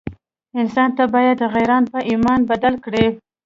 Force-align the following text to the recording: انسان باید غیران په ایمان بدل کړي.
انسان 0.59 0.89
باید 1.13 1.39
غیران 1.53 1.83
په 1.91 1.99
ایمان 2.09 2.39
بدل 2.49 2.73
کړي. 2.85 3.07